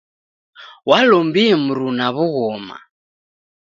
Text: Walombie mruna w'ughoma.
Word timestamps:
Walombie 0.89 1.51
mruna 1.63 2.05
w'ughoma. 2.15 2.77